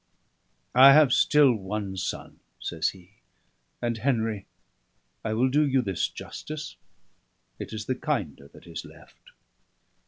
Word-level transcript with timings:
"I 0.73 0.93
have 0.93 1.13
still 1.13 1.53
one 1.53 1.95
son," 1.95 2.39
says 2.59 2.89
he. 2.89 3.11
"And, 3.83 3.99
Henry, 3.99 4.47
I 5.23 5.33
will 5.35 5.47
do 5.47 5.61
you 5.63 5.83
this 5.83 6.07
justice 6.07 6.75
it 7.59 7.71
is 7.71 7.85
the 7.85 7.93
kinder 7.93 8.47
that 8.47 8.65
is 8.65 8.83
left." 8.83 9.29